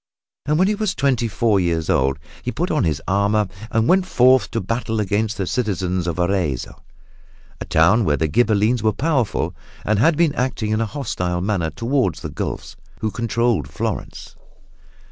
[0.47, 4.07] And when he was twenty four years old he put on his armor and went
[4.07, 6.81] forth to battle against the citizens of Arezzo,
[7.59, 11.69] a town where the Ghibellines were powerful and had been acting in a hostile manner
[11.69, 14.35] toward the Guelfs, who controlled Florence.